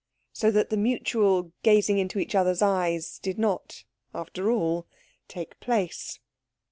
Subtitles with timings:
[0.33, 3.83] So that the mutual gazing into each other's eyes did not,
[4.15, 4.87] after all,
[5.27, 6.17] take place.